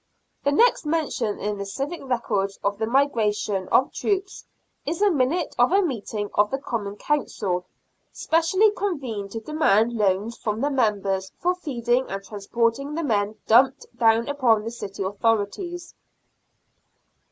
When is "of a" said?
5.59-5.83